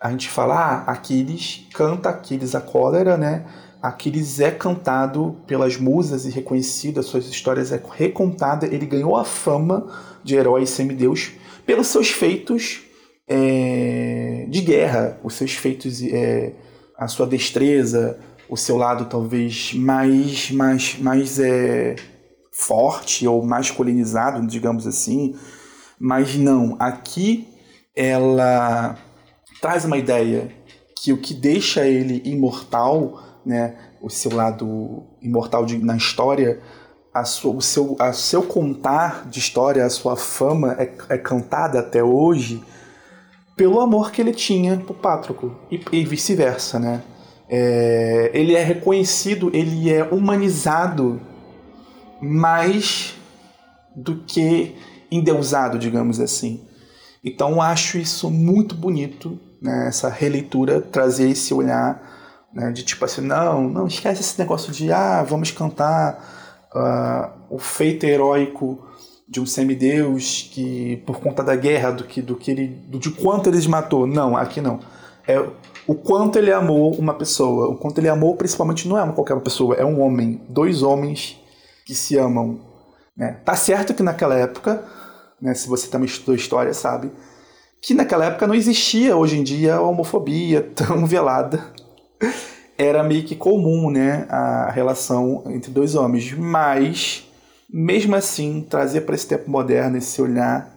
a 0.00 0.10
gente 0.10 0.28
fala, 0.28 0.54
ah, 0.54 0.92
Aquiles 0.92 1.66
canta 1.72 2.10
Aquiles 2.10 2.54
a 2.54 2.60
cólera, 2.60 3.16
né? 3.16 3.46
Aquiles 3.82 4.40
é 4.40 4.50
cantado 4.50 5.36
pelas 5.46 5.76
musas 5.76 6.24
e 6.24 6.30
reconhecido, 6.30 7.00
as 7.00 7.06
suas 7.06 7.26
histórias 7.26 7.72
é 7.72 7.82
recontada, 7.92 8.66
ele 8.66 8.84
ganhou 8.84 9.16
a 9.16 9.24
fama 9.24 9.86
de 10.24 10.34
herói 10.34 10.62
e 10.62 10.66
semideus 10.66 11.32
pelos 11.64 11.86
seus 11.88 12.10
feitos 12.10 12.80
é, 13.28 14.46
de 14.48 14.60
guerra, 14.60 15.18
os 15.22 15.34
seus 15.34 15.52
feitos, 15.52 16.02
é, 16.02 16.52
a 16.96 17.08
sua 17.08 17.26
destreza, 17.26 18.18
o 18.48 18.56
seu 18.56 18.76
lado 18.76 19.06
talvez 19.06 19.72
mais, 19.74 20.50
mais, 20.50 20.98
mais 20.98 21.38
é, 21.38 21.96
forte 22.52 23.26
ou 23.26 23.44
masculinizado, 23.44 24.46
digamos 24.46 24.86
assim, 24.86 25.34
mas 25.98 26.36
não, 26.36 26.76
aqui 26.78 27.48
ela 27.94 28.96
traz 29.60 29.84
uma 29.84 29.96
ideia 29.96 30.50
que 31.00 31.12
o 31.12 31.18
que 31.18 31.34
deixa 31.34 31.86
ele 31.86 32.22
imortal, 32.24 33.22
né, 33.44 33.76
o 34.00 34.08
seu 34.10 34.34
lado 34.34 35.04
imortal 35.20 35.64
de, 35.64 35.78
na 35.78 35.96
história, 35.96 36.60
a 37.12 37.24
sua, 37.24 37.54
o 37.54 37.62
seu, 37.62 37.96
a 37.98 38.12
seu 38.12 38.42
contar 38.42 39.28
de 39.28 39.38
história, 39.38 39.84
a 39.84 39.90
sua 39.90 40.16
fama 40.16 40.76
é, 40.78 40.92
é 41.08 41.18
cantada 41.18 41.80
até 41.80 42.02
hoje 42.02 42.62
pelo 43.56 43.80
amor 43.80 44.12
que 44.12 44.20
ele 44.20 44.32
tinha 44.32 44.76
por 44.76 44.96
Pátroco 44.96 45.56
e, 45.70 45.80
e 45.92 46.04
vice-versa, 46.04 46.78
né? 46.78 47.02
É, 47.48 48.30
ele 48.34 48.54
é 48.54 48.62
reconhecido, 48.62 49.50
ele 49.54 49.90
é 49.90 50.02
humanizado 50.02 51.20
mais 52.20 53.14
do 53.94 54.16
que 54.16 54.76
endeusado, 55.10 55.78
digamos 55.78 56.20
assim. 56.20 56.64
Então 57.24 57.62
acho 57.62 57.96
isso 57.96 58.30
muito 58.30 58.74
bonito, 58.74 59.40
né, 59.60 59.88
essa 59.88 60.08
releitura, 60.08 60.80
trazer 60.80 61.30
esse 61.30 61.52
olhar 61.52 62.48
né, 62.52 62.70
de 62.72 62.82
tipo 62.82 63.04
assim, 63.04 63.20
não, 63.20 63.68
não 63.68 63.86
esquece 63.86 64.20
esse 64.20 64.38
negócio 64.38 64.72
de 64.72 64.92
ah, 64.92 65.22
vamos 65.22 65.50
cantar 65.50 66.68
uh, 66.74 67.54
o 67.54 67.58
feito 67.58 68.04
heróico 68.04 68.86
de 69.28 69.40
um 69.40 69.46
semideus 69.46 70.48
que 70.52 71.02
por 71.06 71.18
conta 71.20 71.42
da 71.42 71.56
guerra 71.56 71.90
do 71.90 72.04
que 72.04 72.22
do 72.22 72.36
que 72.36 72.50
ele 72.50 72.68
do, 72.88 72.98
de 72.98 73.10
quanto 73.10 73.48
ele 73.48 73.68
matou. 73.68 74.06
Não 74.06 74.36
aqui 74.36 74.60
não. 74.60 74.80
É 75.26 75.38
o 75.86 75.94
quanto 75.94 76.38
ele 76.38 76.52
amou 76.52 76.94
uma 76.94 77.14
pessoa. 77.14 77.68
O 77.68 77.76
quanto 77.76 77.98
ele 77.98 78.08
amou 78.08 78.36
principalmente 78.36 78.88
não 78.88 78.96
é 78.96 79.02
uma 79.02 79.12
qualquer 79.12 79.38
pessoa 79.40 79.74
é 79.74 79.84
um 79.84 80.00
homem. 80.00 80.40
Dois 80.48 80.82
homens 80.82 81.40
que 81.84 81.94
se 81.94 82.16
amam 82.16 82.60
né. 83.16 83.40
Tá 83.44 83.56
certo 83.56 83.94
que 83.94 84.02
naquela 84.02 84.36
época 84.36 84.82
né, 85.40 85.54
se 85.54 85.68
você 85.68 85.88
também 85.88 86.06
estudou 86.06 86.34
história 86.34 86.72
sabe 86.72 87.10
que 87.86 87.94
naquela 87.94 88.26
época 88.26 88.46
não 88.46 88.54
existia 88.54 89.16
hoje 89.16 89.38
em 89.38 89.44
dia 89.44 89.76
a 89.76 89.80
homofobia 89.80 90.60
tão 90.74 91.06
velada 91.06 91.72
era 92.76 93.02
meio 93.02 93.24
que 93.24 93.36
comum 93.36 93.90
né 93.90 94.26
a 94.28 94.70
relação 94.70 95.44
entre 95.46 95.70
dois 95.70 95.94
homens 95.94 96.32
mas 96.32 97.26
mesmo 97.68 98.14
assim, 98.14 98.64
trazer 98.68 99.02
para 99.02 99.14
esse 99.14 99.26
tempo 99.26 99.50
moderno 99.50 99.96
esse 99.96 100.22
olhar, 100.22 100.72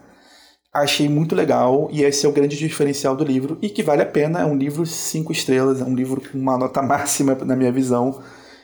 achei 0.74 1.08
muito 1.08 1.36
legal 1.36 1.88
e 1.92 2.04
esse 2.04 2.26
é 2.26 2.30
o 2.30 2.32
grande 2.32 2.58
diferencial 2.58 3.16
do 3.16 3.24
livro 3.24 3.58
e 3.62 3.70
que 3.70 3.84
vale 3.84 4.02
a 4.02 4.06
pena. 4.06 4.42
É 4.42 4.46
um 4.46 4.58
livro 4.58 4.86
cinco 4.86 5.32
estrelas, 5.32 5.82
é 5.82 5.84
um 5.84 5.96
livro 5.96 6.22
com 6.22 6.38
uma 6.38 6.58
nota 6.58 6.82
máxima 6.84 7.36
na 7.36 7.56
minha 7.56 7.72
visão 7.72 8.22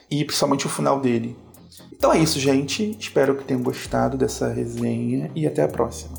e 0.09 0.23
principalmente 0.25 0.65
o 0.65 0.69
final 0.69 0.99
dele. 0.99 1.35
Então 1.91 2.11
é 2.11 2.19
isso, 2.19 2.39
gente. 2.39 2.95
Espero 2.99 3.35
que 3.35 3.43
tenham 3.43 3.63
gostado 3.63 4.17
dessa 4.17 4.47
resenha 4.49 5.31
e 5.35 5.47
até 5.47 5.63
a 5.63 5.67
próxima. 5.67 6.17